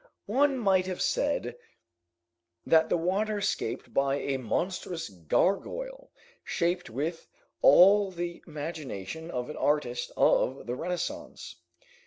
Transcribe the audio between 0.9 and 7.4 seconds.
said that the water escaped by a monstrous gargoyle, shaped with